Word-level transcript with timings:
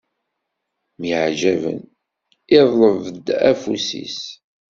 Myaɛjaben, 0.99 1.79
iḍleb-d 2.57 3.27
afus-is. 3.51 4.21